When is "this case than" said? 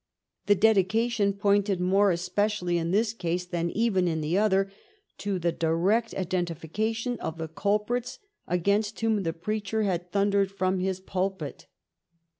2.89-3.69